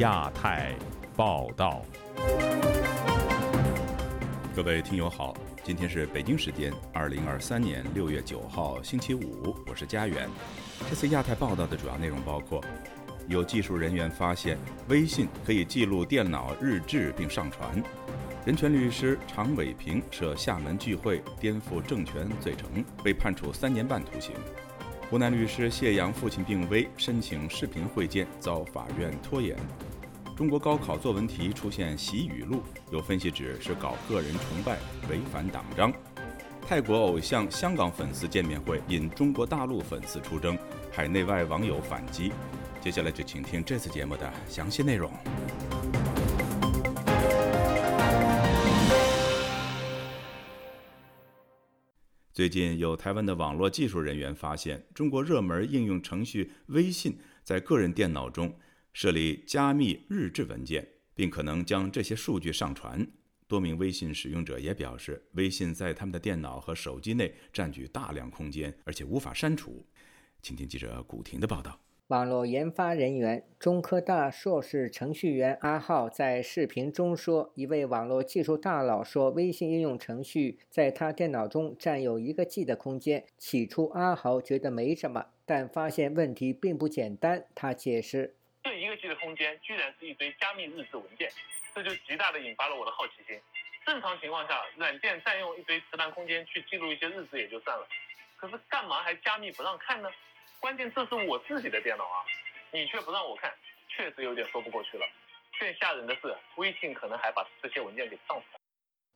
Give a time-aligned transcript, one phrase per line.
[0.00, 0.74] 亚太
[1.14, 1.82] 报道。
[4.56, 10.26] 各位听友好，今天是北京时间二零二三年六月九号星期五，我是佳远。
[10.88, 12.64] 这次亚太报道的主要内容包括：
[13.28, 14.56] 有技术人员发现
[14.88, 17.68] 微信可以记录电脑日志并上传；
[18.46, 24.32] 人权律师常伟平涉厦门聚会颠覆政权罪成，被判处三年半徒刑；
[25.10, 29.54] 湖南律师谢阳父亲病危，申请视频会见遭法院拖延。
[30.40, 34.78] 中国高考作文题出现习语录，有分析指是搞个人崇拜，
[35.10, 35.92] 违反党章。
[36.62, 40.56] 泰国偶像香港粉丝见面会引中国大陆粉丝出征，
[40.90, 42.32] 海内外网友反击。
[42.80, 45.12] 接下来就请听这次节目的详细内容。
[52.32, 58.50] 最近有台湾的网络技术人员发现，中国热门应用程序微信在个人电脑中。
[58.92, 63.06] 设立加密日志文件，并可能将这些数据上传。
[63.46, 69.84] 多名微信使用者也表示，微信在他们的电脑和手机内占据大量空间，而且无法删除。
[70.40, 71.80] 请听记者古婷的报道。
[72.06, 83.24] 网络研发人员、中科大硕士程序员阿浩在视频中说：“一位网络技术大佬说，微信应用程序在他电脑中占有一个 G 的空间。
[83.38, 87.44] 起初，阿豪觉得没什么，但发现问题并不简单。
[87.54, 91.30] 他解释。”这一个 G 的空间居然是一堆加密日志文件，
[91.74, 93.40] 这就极大的引发了我的好奇心。
[93.86, 97.88] 正常情况下，软件占用一堆磁盘空间去记录一些日志也就算了，
[98.36, 100.12] 可是干嘛还加密不让看呢？
[100.60, 102.24] 关键这是我自己的电脑啊，
[102.70, 103.52] 你却不让我看，
[103.88, 105.06] 确实有点说不过去了。
[105.58, 108.59] 更吓人的是，微信可能还把这些文件给上传。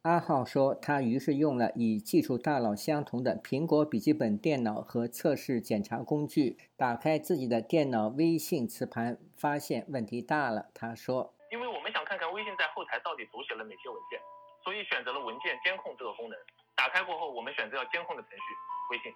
[0.05, 10.69] 阿浩说，他于是用了与技术大佬相同的苹果笔记本电脑和测试检查工具，打开自己的电脑微信磁盘，发现问题大了。
[10.75, 14.21] 他说：“因为我们想看看微信在后台到底读写了哪些文件，
[14.63, 16.37] 所以选择了文件监控这个功能。
[16.77, 18.45] 打开过后，我们选择要监控的程序
[18.93, 19.11] 微信，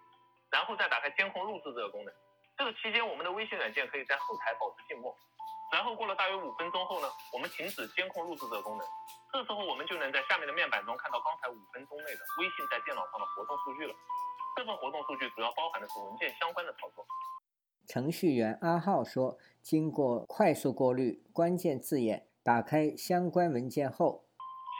[0.48, 2.14] 然后再打开监控录制这个功能。
[2.56, 5.14] 这个期间，我们的微信软件可以在后台保持静默。”
[5.72, 8.86] 然后过了大约五分钟后呢，我们停止监控录制这个功能，
[9.32, 13.94] 这时候我们就能在下面的面板中看到刚才五分钟内的微信在电脑上的活动数据了。
[14.56, 17.06] 这份活动数据主要包含的是文件相关的操作。
[17.86, 24.24] 程序员阿浩说，经过快速过滤关键字眼，打开相关文件后，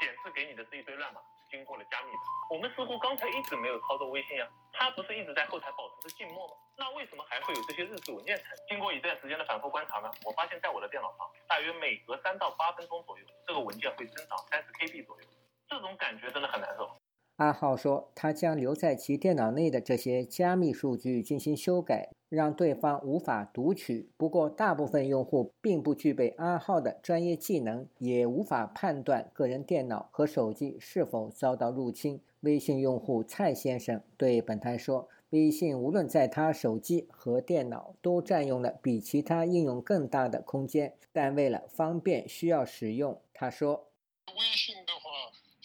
[0.00, 1.20] 显示给你的是一堆乱码，
[1.50, 2.18] 经过了加密的。
[2.50, 6.54] 我们似乎刚才一直没有操作微信啊，它不是一直在后台保持着静默吗？
[6.76, 8.66] 那为什么还会有这些日志文件产生？
[8.68, 15.28] 经过一段时间的反复观察呢，我发现在我的电脑上，大约每隔三到八分钟左右，这个文件会增长三十 KB 左右，
[15.68, 16.97] 这种感觉真的很难受。
[17.38, 24.10] 阿浩说，他将留在其电脑内的这些加密数据进行修改，让对方无法读取。
[24.16, 32.20] 不过，大部分用户并不具备阿浩的专业技能，也无法判断个人电脑和手机是否遭到入侵。
[32.40, 43.86] 微信用户蔡先生对本台说：“微信无论在他手机和电脑都占用了比其他应用更大的空间，但为了方便需要使用。”他说
[44.34, 44.74] ：“微信。”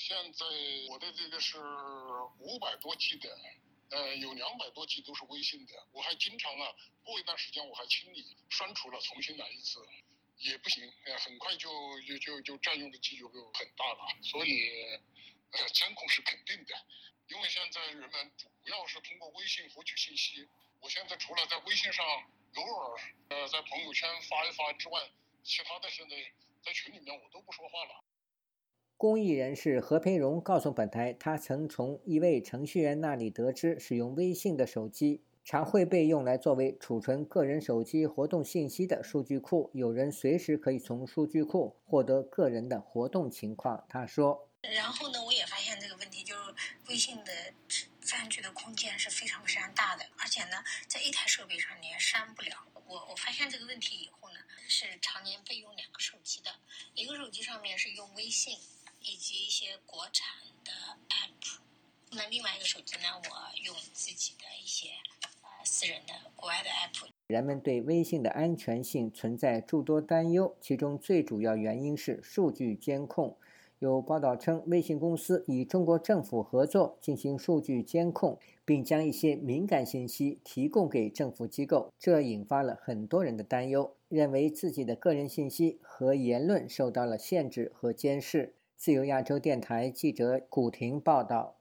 [0.06, 0.46] 现在
[0.90, 1.58] 我的这个是
[2.40, 3.40] 五百多 G 的，
[3.91, 5.88] 呃，有两百多 G 都是微信的。
[5.94, 6.75] 我还经常啊，
[7.06, 9.80] 过一段时间我还清理删除了，重新来一次，
[10.40, 11.72] 也不行，呃，很快就
[12.02, 14.06] 就就就占用的 G 就很大了。
[14.24, 14.75] 所以，
[15.52, 16.75] 呃，监控是肯定的，
[17.30, 20.50] 因为现在人们主要是通过微信获取信息。
[20.81, 22.06] 我现在除了在微信上
[22.56, 23.00] 偶尔
[23.30, 25.00] 呃在朋友圈发一发之外，
[25.46, 26.18] 其他的现在
[26.62, 28.03] 在群里面我都不说话了。
[28.96, 43.86] 公益人士何培荣告诉本台，他曾从一位程序员那里得知，使用微信的手机常会被用来作为储存个人手机活动信息的数据库，有人随时可以从数据库获得个人的活动情况。
[43.90, 46.42] 他说：“然后呢，我也发现这个问题，就是
[46.88, 47.34] 微信的
[48.00, 52.52] 占据的空间是非常非常大的，而且呢，在一台设备上你也删不了。
[52.88, 54.35] 我我发现这个问题以后呢，
[54.70, 56.52] 是常年备用两个手机的，
[56.94, 58.58] 一个手机上面是用微信。”
[59.03, 60.26] 以及一些国产
[60.64, 60.72] 的
[61.09, 61.59] app，
[62.11, 64.90] 那另外一个手机呢，我用自己的一些
[65.41, 67.09] 呃私人的国外的 app。
[67.28, 73.35] 人们对微信的安全性存在诸多担忧，其中最主要原因是数据监控。
[73.79, 88.55] 有报道称，微信公司与中国政府合作进行数据监控，并将一些敏感信息提供给政府机构，这引发了很多人的担忧，认为自己的个人信息和言论受到了限制和监视。
[88.75, 91.58] 自由亚洲电台记者古婷报道。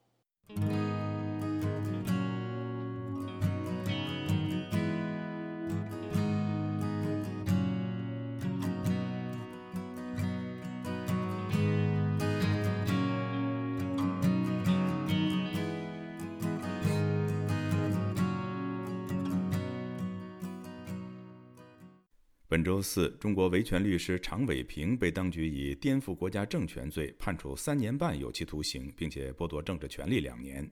[22.72, 30.66] 周四，中国维权律师常伟平被当局以颠覆国家政权罪判处三年半有期徒刑，并且剥夺政治权利两年。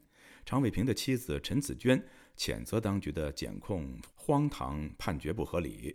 [0.46, 2.02] 常伟平的妻子陈子娟
[2.38, 5.94] 谴责当局的检控荒唐，判决不合理。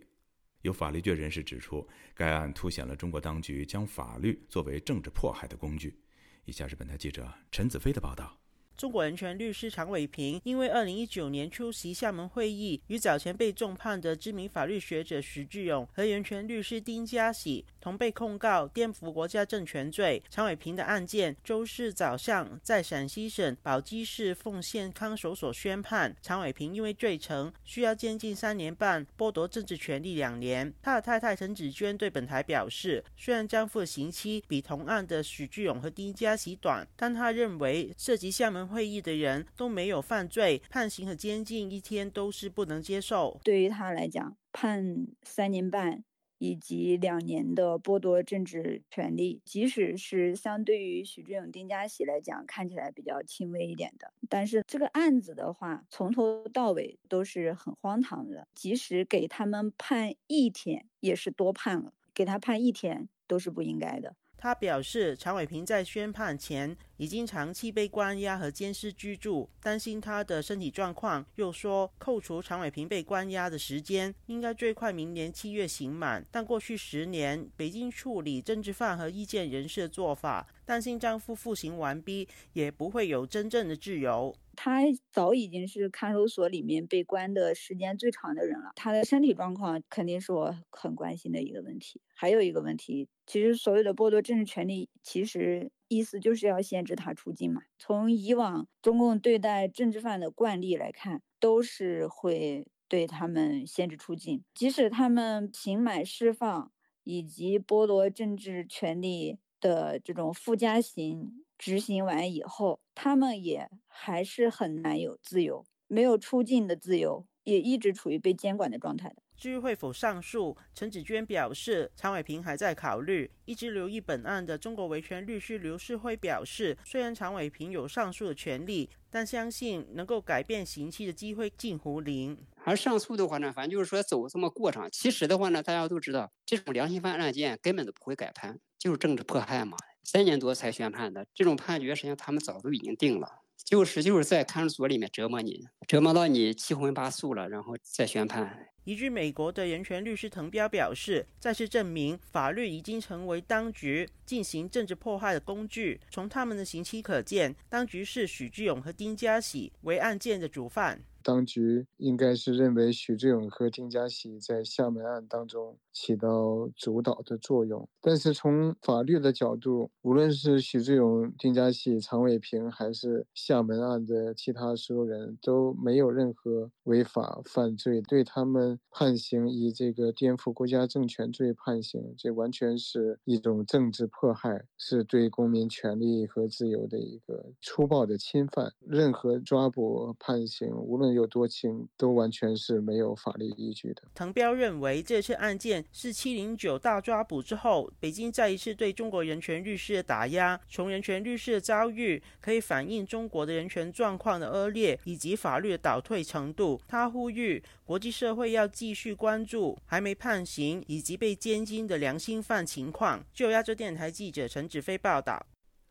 [0.62, 6.00] 有法律界人士指出，该案凸显了中国当局将法律作为政治迫害的工具。
[6.44, 8.45] 以下是本台记者陈子飞的报道。
[8.78, 20.22] 中国人权律师常伟平因为2019年出席厦门会议，与早前被重判的知名法律学者徐志勇和人权律师丁家喜同被控告颠覆国家政权罪。
[20.30, 30.74] 常伟平的案件周四早上在陕西省宝鸡市奉县看守所宣判，常伟平因为罪成，需要监禁三年半，剥夺政治权利两年。
[30.82, 38.65] 他的太太陈子娟对本台表示，虽然丈夫的刑期比同案的许志勇和丁家喜短，但他认为涉及厦门。
[38.68, 43.40] 会议的人都没有犯罪，判刑和监禁一天都是不能接受。
[43.44, 46.04] 对于他来讲，判三年半
[46.38, 58.48] 以及两年的剥夺政治权利，即使是相对于许志勇、丁家喜来讲，看起来比较轻微一点的，但是这个案子的话，从头到尾都是很荒唐的。
[58.54, 64.16] 即使给他们判一天，也是多判了，给他判一天都是不应该的。
[64.46, 71.26] 他表示，常伟平在宣判前已经长期被关押和监视居住，担心他的身体状况。
[71.34, 76.24] 又说，扣除常伟平被关押的时间，应该最快明年七月刑满。
[76.30, 84.36] 但过去十年，北京处理政治犯和意见人士的做法，担心丈夫服刑完毕也不会有真正的自由。
[84.56, 84.82] 他
[85.12, 92.02] 早已经是看守所里面被关的时间最长的人了，他的身体状况肯定是我很关心的一个问题。
[92.14, 97.62] 还有一个问题，其实所有的剥夺政治权利，其实意思就是要限制他出境嘛。
[97.78, 106.72] 从以往中共对待政治犯的惯例来看，都是会对他们限制出境，即使他们刑满释放
[107.04, 111.45] 以及剥夺政治权利的这种附加刑。
[111.58, 119.16] 执行完以后，他们也还是很难有自由，没有出境的自由，也一直处于被监管的状态的。
[119.38, 123.30] 至于会否上诉，陈子娟表示，常伟平还在考虑。
[123.44, 132.38] 一直留意本案的中国维权律师刘世辉表示，虽然常伟平有上诉的权利，但相信能够改变刑期的机会近乎零。
[132.64, 134.88] 而上诉的话呢，反正就是说走这么过程。
[134.90, 139.76] 其实的话呢，大家都知道，这种良心犯案件根本都不会改判，就是政治迫害嘛。
[140.06, 143.28] 三年多才宣判的这种判决，实际上他们早都已经定了，
[143.64, 148.68] 就是就是在看守所里面折磨你，折磨到你七荤八素了，然后再宣判。
[148.84, 156.00] 移居美国的人权律师滕彪表示，再次证明法律已经成为当局进行政治迫害的工具。
[156.12, 161.02] 从他们的刑期可见，当局视许志勇和丁家喜为案件的主犯。
[161.24, 188.74] 当局应该是认为许志勇和丁家喜在厦门案当中起到主导的作用，但是从法律的角度，无论是许志勇、丁家喜、常伟平，还是厦门案的其他所有人都没有任何违法犯罪，对他们判刑以这个颠覆国家政权罪判刑，这完全是一种政治迫害，是对公民权利和自由的一个粗暴的侵犯。
[188.82, 194.02] 任何抓捕判刑，无论有多轻都完全是没有法律依据的。
[194.14, 200.60] 滕彪认为，这次案件是七零九大抓捕之后，北京再一次对中国人权律师的打压。
[200.70, 206.82] 从人权律师的遭遇，可以反映中国的人权状况的恶劣以及法律的倒退程度。
[206.88, 213.24] 他呼吁国际社会要继续关注还没判刑以及被监禁的良心犯情况。
[213.34, 215.46] 就亚洲电台记者陈子飞报道。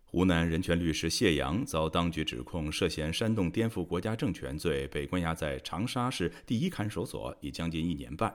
[0.07, 8.33] 湖南人权律师谢阳遭当局指控涉嫌煽动颠覆国家政权罪，被关押在长沙市第一看守所已将近一年半。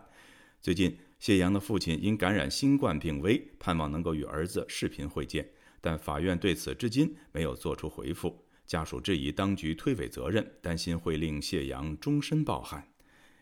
[0.60, 5.50] 最近，谢阳的父亲因感染新冠病危，盼望能够与儿子视频会见，
[5.82, 8.46] 但法院对此至今没有作出回复。
[8.66, 12.88] 家属质疑当局推诿责任，担心会令谢阳终身抱憾。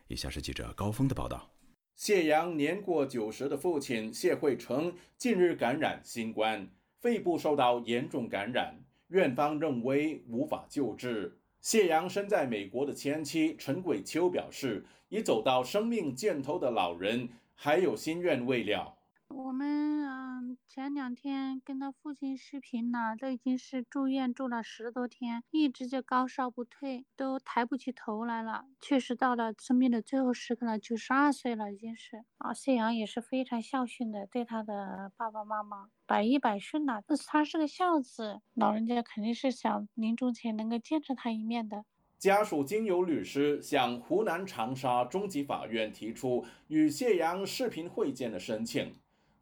[0.08, 1.54] 以下是记者高峰的报道：
[1.96, 6.68] 谢阳年过九十的父亲谢慧成近日感染新冠。
[7.00, 8.80] 肺部受到严重感染，
[9.10, 11.38] 院方认为无法救治。
[11.62, 19.00] 谢阳身在美国的前妻陈桂秋表示，已走到生命尽头的老人还有心愿未了。
[19.30, 28.66] 我们嗯，前两天跟他父亲视频了，都已经是住院住了十多天，一直就高烧不退，都抬不起头来了。
[28.80, 32.24] 确实到了生命的最后时刻了，九十二岁了已经是。
[32.38, 41.84] 啊，谢阳也是非常孝顺的，对他的爸爸妈妈百依百顺但是他是个孝子，老人家肯定是想临终前能够见着他一面的。
[42.20, 48.92] 家属经由律师向湖南长沙中级法院提出与谢阳视频会见的申请，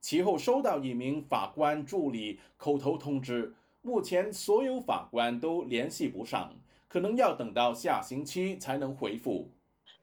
[0.01, 6.53] 其后收到一名法官助理口头通知，目前所有法官都联系不上，
[6.89, 9.49] 可能要等到下星期才能回复。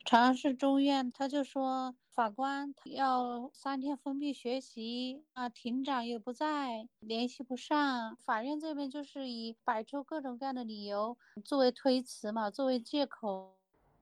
[0.04, 1.94] 长沙市中院他就说。
[2.14, 8.18] 法官要三天封闭学习啊，庭长又不在，联系不上。
[8.26, 13.56] 法院这边就是以摆出各种各样的理由作为推辞嘛，作为借口。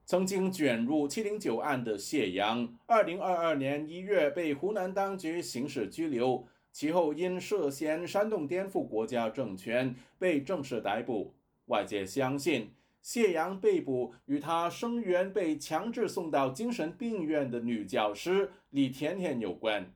[0.05, 11.33] 曾经卷入七零九案的谢阳，二零二二年一月被湖南当局刑事拘留，其后因涉嫌煽动颠覆国家政权被正式逮捕。
[11.67, 12.75] 外界相信。
[13.03, 19.93] 谢阳被捕与他声援被强制送到精神病院的女教师李甜甜有关。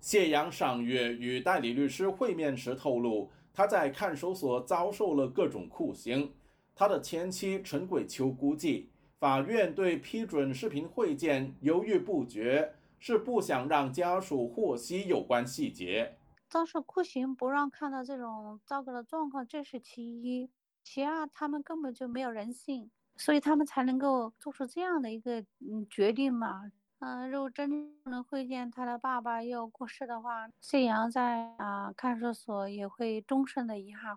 [0.00, 6.32] 谢阳上月与代理律师会面时透露，他在看守所遭受了各种酷刑。
[6.74, 16.16] 他的前妻陈桂秋估计，法院对批准视频会见犹豫不决，是不想让家属获悉有关细节。
[16.48, 20.50] 遭受酷刑不让看到这种糟糕的状况，这是其一。
[20.84, 26.70] 其二，他们根本就没有人性，所以他们才能够做出这样的一个嗯决定嘛。
[27.00, 34.16] 嗯，如果真能会见他的爸爸又过世的话，谢阳在啊看守所也会终身的遗憾。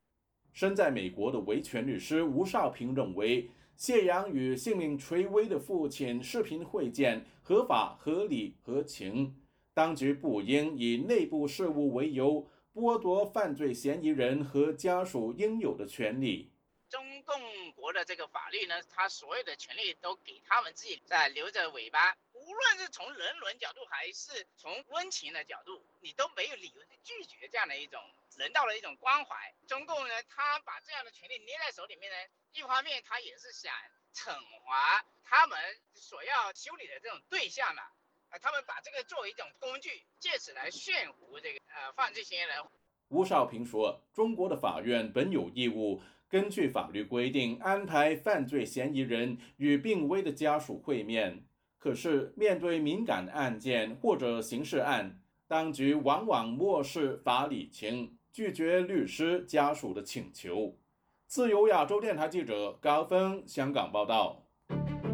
[0.52, 9.36] 身在美国的维权律师吴少平认为，谢阳与性命垂危的父亲视频会见合法、合理、合情，
[9.74, 16.52] 当局不应以内部事务为由剥夺犯罪嫌疑人和家属应有的权利。
[17.28, 22.16] 中共国的这个法律呢，他所有的权利都给他们自己在留着尾巴。
[22.32, 28.02] 无论是从人伦角度还是从温情的角度，你都没有理由去拒绝这样的一种
[28.38, 29.54] 人道的一种关怀。
[29.68, 32.18] 中共呢，他把这样的权利捏在手里面呢，
[32.54, 33.74] 一方面他也是想
[34.14, 34.34] 惩
[34.66, 35.60] 罚他们
[35.96, 37.84] 所要修理的这种对象嘛，
[38.30, 42.64] 啊，他们把这个作为一种工具，借此来炫服这个呃犯罪嫌疑人。
[43.10, 46.02] 吴少平说，中国的法院本有义务。
[46.30, 51.44] 根据法律规定，安排犯罪嫌疑人与病危的家属会面。
[51.80, 60.76] 可是，面对敏感案件或者刑事案，当局往往漠视法理情，拒绝律师家属的请求。
[61.28, 64.44] 自由亚洲电台记者高峰香港报道。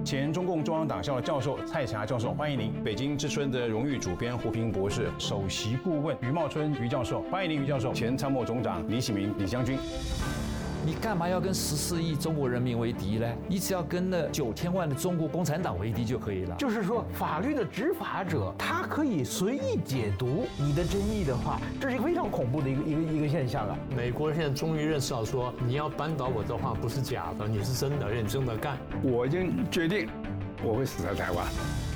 [0.04, 2.84] 前中共中央党校教授蔡霞教授，欢迎您。
[2.84, 7.94] 北京之春的荣誉主编胡平博士，首席顾问于茂春于教授，欢迎您于教授。
[7.94, 9.78] 前参谋总长李喜明李将军。
[10.86, 13.26] 你干嘛要跟十四亿中国人民为敌呢？
[13.48, 16.56] 你只要跟那九千万的中国共产党为敌就可以了。
[16.58, 23.78] 就是说，法律的执法者他可以随意解读你的争议的话，这是一个非常恐怖的一个一个一个现象啊！
[23.96, 28.78] 美国人现在终于认识到，说你要扳倒我的话不是假的，你是真的认真的干。
[29.02, 30.10] 我已经决定，
[30.64, 31.48] 我会死在台湾。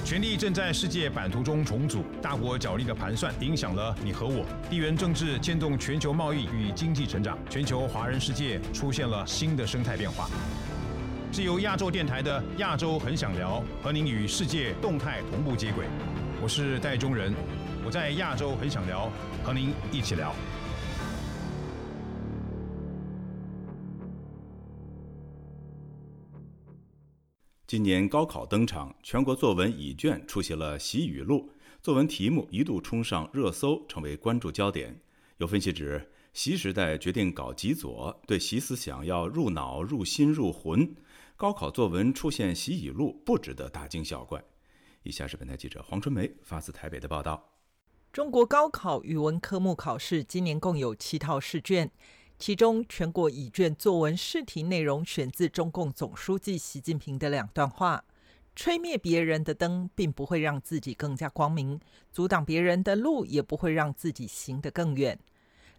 [0.05, 4.45] 权力正在世界版图中重组，大国角力的盘算影响了你和我。
[4.69, 10.29] 地缘政治牵动全球贸易与经济成长，全球华人世界出现了新的生态变化。
[11.31, 15.85] 是由亚洲电台的《亚洲很想聊》和您与世界动态同步接轨。
[16.41, 17.33] 我是戴中仁，
[17.85, 19.11] 我在亚洲很想聊，
[19.43, 20.33] 和您一起聊。
[27.67, 34.97] 今年高考登场，全国作文乙卷出现了习语录，作文题目一度冲上热搜，成为关注焦点。
[35.35, 40.95] 有分析指，习时代决定搞极左，对习思想要入脑、入心、入魂。
[41.35, 44.41] 高考作文出现习语录，不值得大惊小怪。
[45.03, 47.49] 以下是本台记者黄春梅发自台北的报道：
[48.13, 51.91] 中国高考语文科目考试今年共有七套试卷。
[52.39, 58.05] 其中，全国乙卷作文试题内容选自中共总书记习近平的两段话
[58.55, 61.79] ：“吹灭别人的灯，并不会让自己更加光明；
[62.11, 65.17] 阻挡别人的路，也不会让自己行得更远。”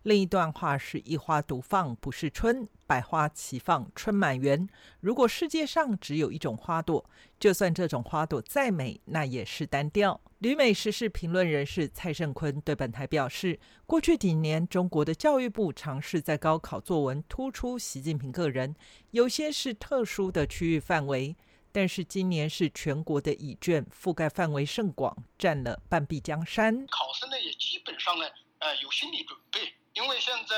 [0.02, 4.69] 另一段话是“一花独放不是春，百花齐放春满园。
[5.00, 7.05] 如果世界上只有一种花朵，
[7.38, 18.76] 就算这种花朵再美，那也是单调。”旅美时事评论人士蔡胜坤对本台表示：“过去几年，中国的教育部尝试在高考作文突出习近平个人，
[19.11, 21.37] 有些是特殊的区域范围。
[21.71, 26.87] 但是今年是全国的乙卷，覆盖范围甚广，占了半壁江山。
[26.87, 28.25] 考生呢也基本上呢，
[28.61, 29.61] 呃，有心理准备，
[29.99, 30.57] 因为现在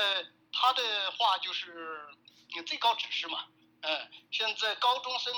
[0.53, 0.81] 他的
[1.17, 1.99] 话就是
[2.55, 3.39] 你最高指示嘛，
[3.81, 5.33] 嗯，现在高中生。”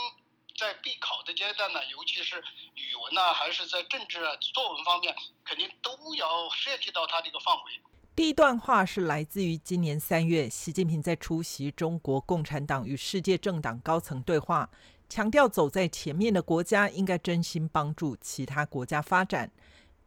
[0.55, 2.37] 在必考的阶段呢，尤其是
[2.75, 7.81] 语文呢，还是在政治啊作文方面，肯定都要涉及到它的一个范围。
[8.15, 14.69] 第一段话是来自于今年三月，习近平在出席中国共产党与世界政党高层对话
[15.09, 19.51] 强调走在前面的国家应该真心帮助其他国家发展。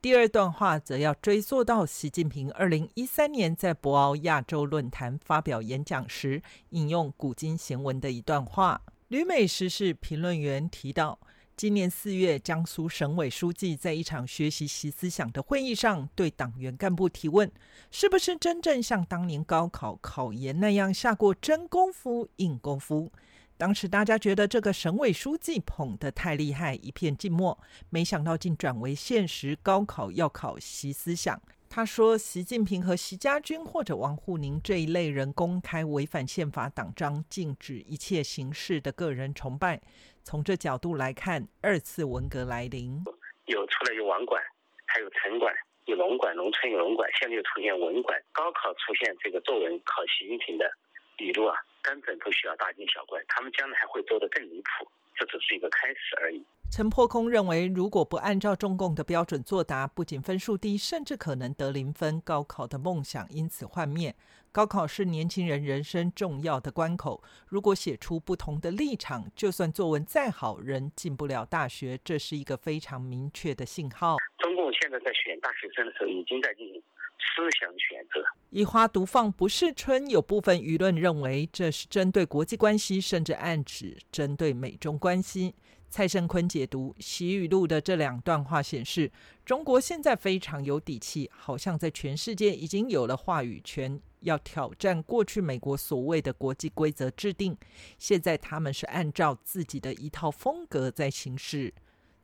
[0.02, 8.80] 第二段话则要追溯到习近平二零一三年在博鳌亚洲论坛发表演讲时，引用古今贤文的一段话。
[9.08, 11.18] 旅美时事评论员提到。
[11.56, 17.50] 今年四月，江苏省委书记在一场学习习思想的会议上，对党员干部提问
[17.90, 23.10] ：“是不是真正像当年高考考研那样下过真功夫、硬功夫？”
[23.58, 27.58] 当时大家觉得这个省委书记捧得太厉害，一片静默。
[27.88, 31.40] 没想到竟转为现实，高考要考习思想。
[31.68, 39.80] 他说：“习近平和习家军或者王沪宁这一类人公开违反宪法党章，禁止一切形式的个人崇拜。
[40.22, 43.02] 从这角度来看，二次文革来临，
[43.46, 44.42] 有出来有网管，
[44.86, 45.52] 还有城管，
[45.86, 48.16] 有农管，农村有农管，现在又出现文管。
[48.32, 50.70] 高考出现这个作文考习近平的
[51.18, 54.90] 语录啊，根本不需要大惊小怪，他们将来还会做得更离谱。
[55.18, 64.14] 这只是一个开始而已。”陈破空认为，如果不按照中共的标准作答，不仅分数低，甚至可能得零分，高考的梦想因此幻灭。
[64.50, 71.98] 高考是年轻人人生重要的关口，如果写出不同的立场，就算作文再好，仍进不了大学。
[72.02, 74.16] 这是一个非常明确的信号。
[74.38, 76.82] 中共现在在选大学生的时候，已经在进行
[77.18, 78.20] 思想选择。
[78.50, 85.54] 以花独放不是春，有部分舆论认为这是针对国际关系，甚至暗指针对美中关系。
[85.88, 89.10] 蔡胜坤解读《习语录》的这两段话显示，
[89.44, 97.56] 中国现在非常有底气，好像在全世界已经有了话语权，要挑战过去美国所谓的国际规则制定。
[97.98, 101.72] 现在他们是按照自己的一套风格在行事。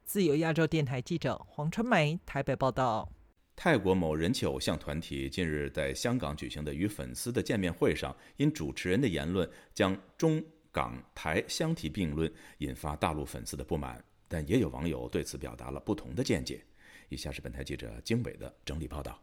[0.04, 3.08] 自由亚洲电台记者黄春梅台北报道。
[3.54, 10.42] 泰国某人气偶像团体近日在香港举行的与粉丝的见面会上，因主持人的言论将中。
[10.74, 16.64] 港台相提并论，引发大陆粉丝的不满，但也有网友对此表达了不同的见解。
[17.10, 19.22] 以下是本台记者经纬的整理报道。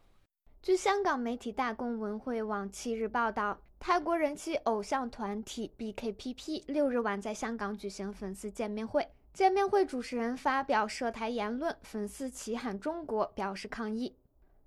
[0.62, 9.08] 据香港媒体大公文汇网七日报道，泰国人气偶像团体 BKPP 六日晚在香港举行粉丝见面会，
[9.39, 14.17] 见面会主持人发表涉台言论，粉丝齐喊中国，表示抗议。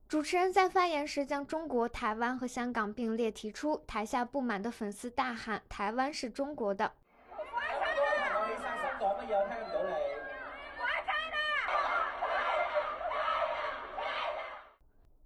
[0.08, 6.90] 主持人在发言时将中国、台湾和香港并列提出，台下不满的粉丝大喊：“台湾是中国的。”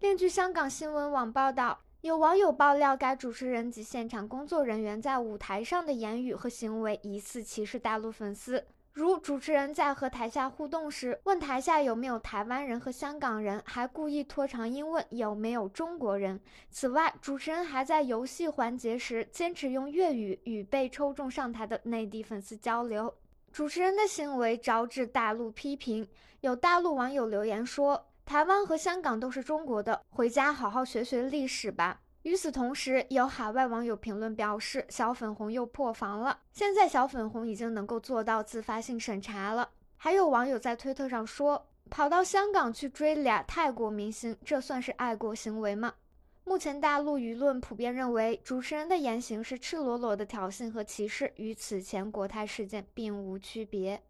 [0.00, 8.66] 另据香港新闻网报道，有网友爆料，该主持人及现场工作人员在舞台上的言语和行为疑似歧视大陆粉丝。
[8.96, 16.40] 如主持人在和台下互动时问台下有没有台湾人和香港人，还故意拖长音问有没有中国人。
[16.70, 23.14] 此外，主持人还在游戏环节时坚持用粤语与被抽中上台的内地粉丝交流。
[23.52, 26.08] 主持人的行为招致大陆批评，
[26.40, 36.40] 有大陆网友留言说：“台湾和香港都是中国的，回家好好学学历史吧。”与此同时，有海外网友评论表示，小粉红又破防了。
[36.52, 39.70] 现在小粉红已经能够做到自发性审查了。
[39.96, 45.94] 还有网友在推特上说，跑到香港去追俩泰国明星，这算是爱国行为吗？
[46.42, 54.02] 目前大陆舆论普遍认为，主持人的言行是赤裸裸的挑衅和歧视，与此前国泰事件并无区别。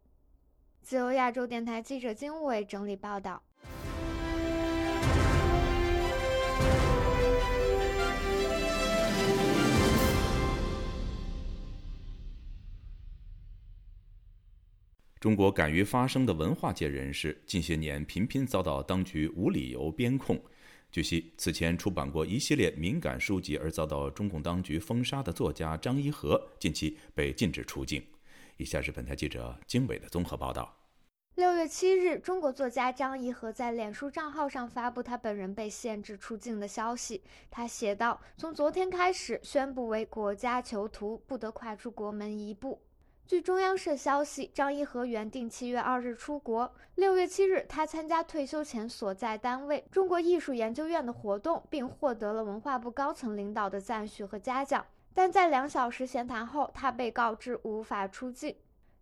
[0.81, 3.43] 自由亚洲电台记者经纬整理报道。
[15.19, 20.39] 中国敢于发声的文化界人士，近些年频频遭到当局无理由编控。
[20.93, 28.05] 据悉，此前出版过一系列敏感书籍而遭到中共当局封杀的作家张一和，近期被禁止出境。
[28.59, 30.77] 以下是本台记者经纬的综合报道：
[31.37, 37.23] 六月七日，中国作家张一和在脸书账号上发布他本人被限制出境的消息。
[37.51, 42.83] 他写道：“从昨天开始，宣布为国家囚徒，不得跨出国门一步。”
[43.27, 46.73] 据中央社消息，张一和原定七月二日出国。
[46.95, 54.87] 六月七日，他参加退休前所在单位中国艺术研究院的活动，并获得了文化部高层领导的赞许和嘉奖。
[55.13, 58.55] 但在两小时闲谈后，他被告知无法出境。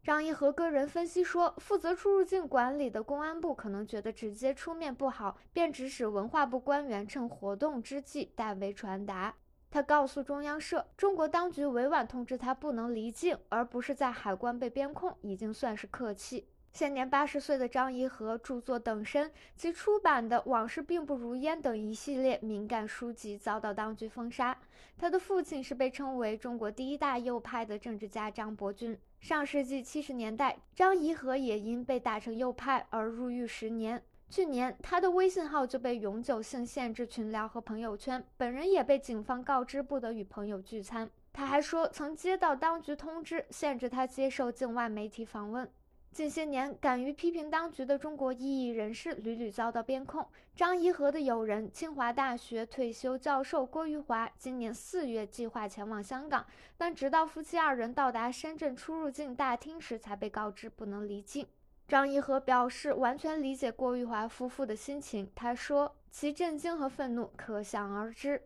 [0.03, 9.35] 张一和个人分析说，负责出入境管理的公安部可能觉得直接出面不好，便指使文化部官员趁活动之际代为传达。
[9.75, 16.47] 他告诉中央社，中国当局委婉通知他不能离境，而不是在海关被边控，已经算是客气。
[16.73, 24.57] 现年八十岁的张一和著作《等身》其出版的《往事并不如烟》等一系列敏感书籍遭到当局封杀。
[24.97, 28.97] 他的父亲是被称为中国第一大右派的政治家张伯钧。
[29.19, 34.01] 上世纪七十年代，张颐和也因被打成右派而入狱十年。
[34.35, 41.09] 去年，他的微信号就被永久性限制群聊和朋友圈，本人也被警方告知不得与朋友聚餐。
[41.33, 45.70] 他还说，曾接到当局通知，限制他接受境外媒体访问。
[46.11, 50.27] 近些年，敢于批评当局的中国异议人士屡屡遭到边控。
[50.57, 56.44] 张颐和的友人、清华大学退休教授郭玉华，今年四月计划前往香港，
[56.77, 61.47] 但直到夫妻二人到达深圳出入境大厅时，才被告知不能离境。
[61.87, 68.42] 张一和表示完全理解郭玉华夫妇的心情，他说：“其震惊和愤怒可想而知。”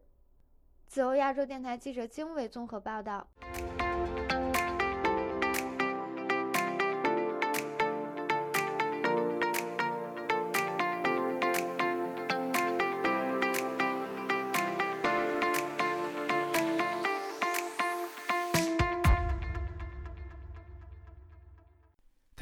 [0.89, 3.29] 自由亚洲电台记者经纬综合报道。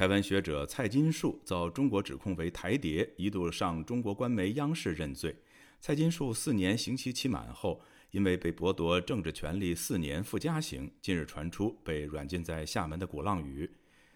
[0.07, 5.35] 台湾学者蔡金树遭中国指控为台谍，一度上中国官媒央视认罪。
[5.81, 13.69] 蔡金树四年刑期期满后，因为被剥夺政治权利四年附加刑，近日传出被软禁在厦门的鼓浪屿。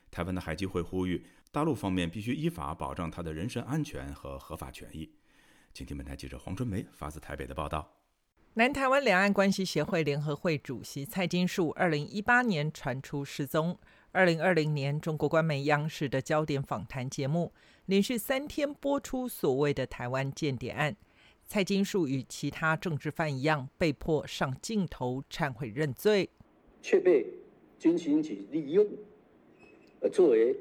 [0.09, 5.11] 台湾的海基会呼吁大陆方面必须依法保障他的人身安全和合法权益。
[5.73, 7.97] 请听本台记者黄春梅发自台北的报道：
[8.53, 13.77] 南台湾两岸关系协会联合会主席蔡金树，二零一八年传出失踪。
[14.13, 17.53] 二零二零年，中国官媒央视的焦点访谈节目
[17.85, 20.93] 连续三天播出所谓的台湾间谍案。
[21.47, 26.29] 蔡金树与其他政治犯一样，被迫上镜头忏悔认罪，
[26.81, 27.25] 却被
[27.79, 28.85] 军情局利用，
[30.01, 30.57] 呃，作为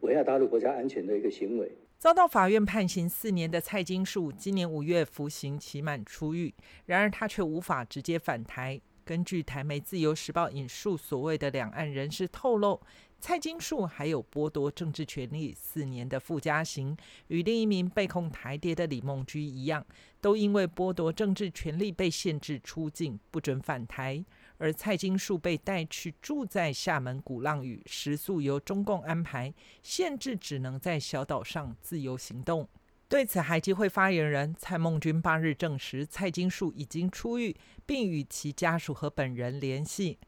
[0.00, 6.54] 危害大陆国家安全的一个行为，遭到法院判刑四年的蔡金树，今年五月服刑期满出狱，
[6.86, 8.80] 然而他却无法直接返台。
[9.06, 12.82] 根据台媒《自由时报》引述所谓的两岸人士透露，
[13.20, 16.96] 蔡金树还有剥夺政治权利四年的附加刑，
[17.28, 19.86] 与另一名被控台谍的李梦居一样，
[20.20, 24.24] 都因为剥夺政治权利被限制出境，不准返台。
[24.58, 32.68] 而蔡金树被带去住在厦门鼓浪屿，食宿由中共安排，限制只能在小岛上自由行动。
[33.08, 37.54] 对此，海基会发言人蔡孟君八日证实，蔡金树已经出狱，
[37.86, 40.18] 并与其家属和本人联系。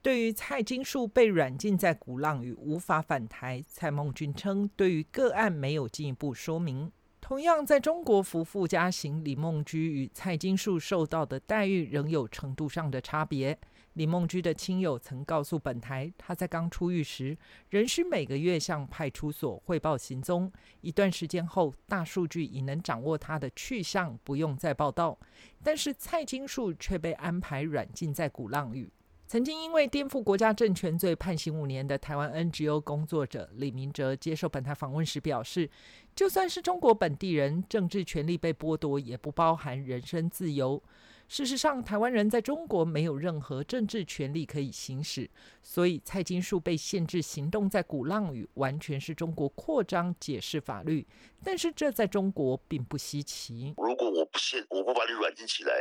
[0.00, 6.90] 对于蔡金树被软禁在鼓浪屿无法返台，蔡孟君称，对于个案没有进一步说明。
[7.20, 13.58] 同样在中国服附加刑，李梦居与蔡金树受到的待遇仍有程度上的差别。
[13.94, 17.36] 李梦居的亲友曾告诉本台，他在刚出狱时，
[17.70, 20.50] 仍需每个月向派出所汇报行踪。
[20.80, 25.18] 一段时间后，大数据已能掌握他的去向，不用再报道。
[25.62, 28.90] 但是蔡金树却被安排软禁在鼓浪屿。
[29.26, 35.70] 曾经因为颠覆国家政权罪判刑五年的台湾 NGO 工作者李明哲接受本台访问时表示，
[36.16, 40.82] 就算是中国本地人，政治权利被剥夺，也不包含人身自由。
[41.30, 45.30] 事实上，台湾人在中国没有任何政治权利可以行使，
[45.62, 51.06] 所以蔡金树被限制行动在鼓浪屿，完全是中国扩张解释法律。
[51.42, 53.72] 但是这在中国并不稀奇。
[53.76, 55.72] 如果我不限，我不把你软禁起来，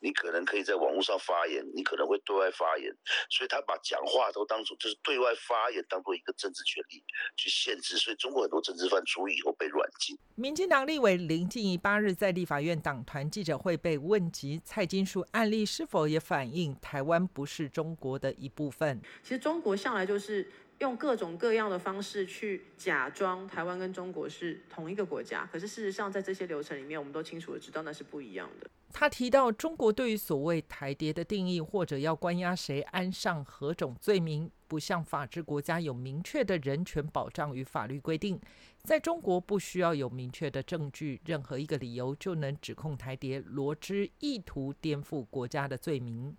[0.00, 2.90] 你可能可以在网络上发言，你可能会对外发言，
[3.28, 7.04] 所以他把讲话都当做就是对外发言，当做一个政治权利
[7.36, 7.98] 去限制。
[7.98, 10.18] 所以中国很多政治犯出狱以后被软禁。
[10.34, 19.00] 民进党立委林静怡八日在立法院党团记者会被问及蔡金属案例是否也反映台湾不是中国的一部分？
[19.22, 20.46] 其实中国向来就是。
[20.80, 28.68] 用各种各样的方式去假装台湾跟中国是同一个国家，可是事实上在这些流程里面，我们都清楚的知道那是不一样的。
[28.92, 38.38] 他提到，中国对于所谓台谍的定义，或者要关押谁、安上何种罪名，不像法治国家有明确的人权保障与法律规定。
[38.84, 46.36] 在中国，不需要有明确的证据，任何一个理由就能指控台谍罗织意图颠覆国家的罪名。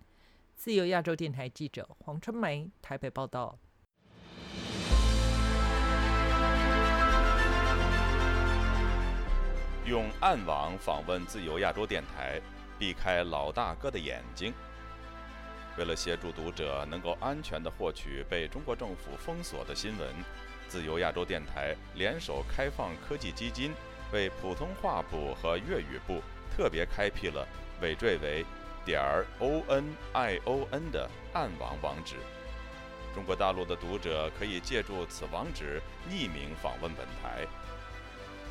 [0.54, 3.58] 自由亚洲电台记者黄春梅台北报道。
[9.88, 12.40] 用暗网访问自由亚洲电台，
[12.78, 14.54] 避开老大哥的眼睛。
[15.80, 20.14] 为了协助读者能够安全地获取被中国政府封锁的新闻，
[20.68, 23.74] 自由亚洲电台联手开放科技基金，
[24.12, 26.22] 为普通话部和粤语部
[26.56, 27.48] 特别开辟了
[27.82, 28.46] 尾缀为
[28.86, 32.16] 点儿 o n i o n 的暗网网址。
[33.14, 37.48] 中国大陆的读者可以借助此网址匿名访问本台。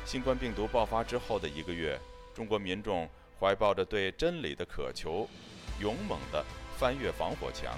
[0.03, 1.99] 新冠病毒爆发之后的一个月，
[2.33, 3.07] 中国民众
[3.39, 5.27] 怀抱着对真理的渴求，
[5.79, 6.43] 勇猛地
[6.77, 7.77] 翻越防火墙。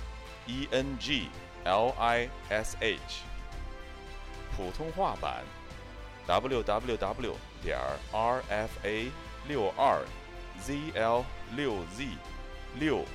[0.47, 1.29] e n g
[1.63, 3.23] l i s h
[4.55, 5.43] 普通话版
[6.27, 7.79] www 点
[8.11, 9.11] rfa
[9.47, 10.05] 六二
[10.61, 11.23] zl
[11.55, 12.07] 六 z
[12.79, 13.05] 六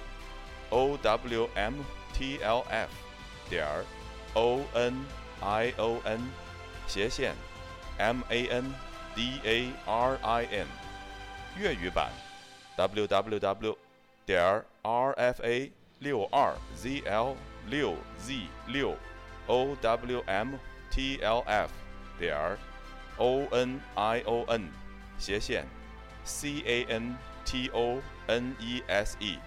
[0.71, 1.75] o w m
[2.13, 2.89] t l f
[3.49, 3.67] 点
[4.35, 5.05] o n
[5.41, 6.21] i o n
[6.87, 7.35] 斜线
[7.99, 8.75] m a n
[9.15, 10.67] d a r i n
[11.57, 12.11] 粤语版
[12.77, 13.75] www
[14.27, 17.35] 点 rfa 六二 zl
[17.69, 18.95] 六 z 六
[19.47, 20.51] o w m
[20.91, 21.71] t l f
[22.19, 22.59] 点儿
[23.17, 24.69] o n i o n
[25.19, 25.65] 斜线
[26.23, 29.39] c a n t o n e s e。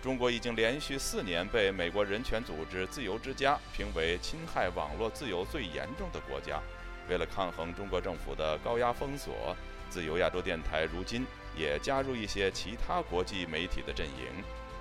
[0.00, 6.60] 中国已经连续四年被美国人权组织“自由之家”评为侵害网络自由最严重的国家。
[7.08, 9.56] 为了抗衡中国政府的高压封锁，
[9.90, 14.44] 自由亚洲电台如今也加入一些其他国际媒体的阵营。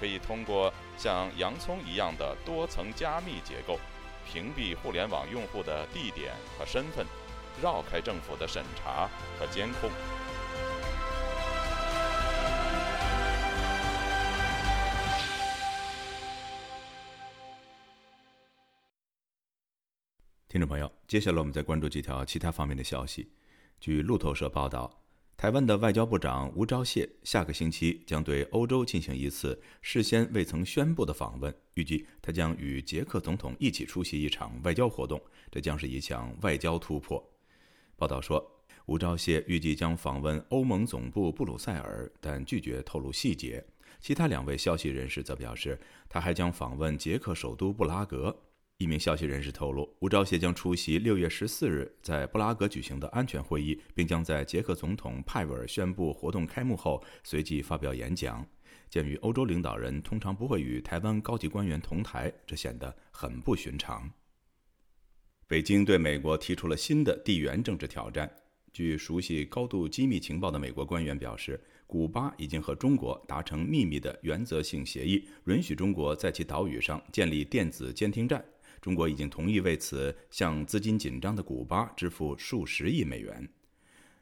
[0.00, 3.78] 可以通过像洋葱一样的多层加密结构，
[4.26, 7.04] 屏蔽互联网用户的地点和身份，
[7.62, 9.08] 绕开政府的审查
[9.38, 9.90] 和监控。
[20.48, 23.30] 听众朋友，接下来我们再关注几条其他方面的消息。
[23.80, 25.07] 据路透社报道。
[25.38, 37.24] 台湾的外交部长吴钊燮下个星期将对欧洲进行一次事先未曾宣布的访问，预计他将与捷克总统一起出席一场外交活动，这将是一项外交突破。
[37.94, 38.44] 报道说，
[38.86, 43.64] 吴钊燮预计将访问欧盟总部布鲁塞尔，但拒绝透露细节。
[44.00, 48.36] 其他两位消息人士则表示，他还将访问捷克首都布拉格。
[48.78, 58.46] 一名消息人士透露，吴钊燮将出席六月十四日在布拉格举行的安全会议，并将在捷克总统派维尔宣布活动开幕后随即发表演讲。
[58.88, 64.08] 鉴于欧洲领导人通常不会与台湾高级官员同台，这显得很不寻常。
[65.48, 68.30] 北京对美国提出了新的地缘政治挑战。
[68.72, 78.44] 据熟悉高度机密情报的美国官员表示，古巴已经和中国达成秘密的原则性协议，允许中国在其岛屿上建立电子监听站。
[78.80, 83.48] 中国已经同意为此向资金紧张的古巴支付数十亿美元。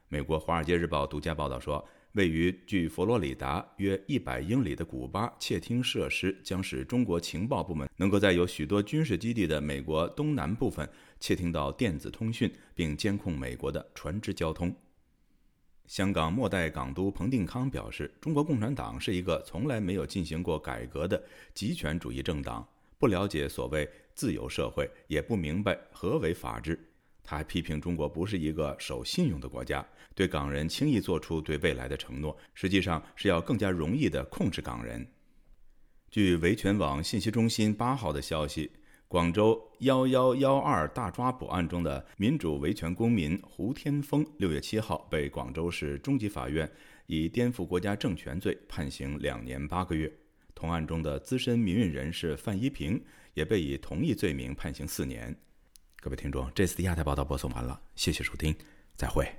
[0.08, 10.88] 美国《华尔街日报》独家报道说，位于距佛罗里达约一百英里的古巴窃听设施将使中国情报部门能够在有许多军事基地的美国东南部分
[11.18, 14.74] 窃听到电子通讯，并监控美国的船只交通。
[15.86, 22.66] 香港末代港督彭定康表示，中国共产党是一个从来没有进行过改革的极权主义政党，
[22.98, 23.88] 不了解所谓。
[24.16, 26.76] 自由社会也不明白何为法治。
[27.22, 35.06] 他还批评中国不是一个守信用的国家，对港人轻易做出对未来的承诺，实际上是要更加容易地控制港人。
[36.08, 38.70] 据维权网信息中心八号的消息，
[39.08, 46.70] 广州幺幺幺二大抓捕案中的民主维权公民胡天峰，六月七号被广州市中级法院
[47.06, 50.10] 以颠覆国家政权罪判刑两年八个月。
[50.54, 53.02] 同案中的资深民运人士范一平。
[53.36, 55.36] 也被以同一罪名判刑四年。
[56.00, 58.56] 各位听众，这次的亚太报道播送完了，谢谢收听，
[58.96, 59.30] 再会。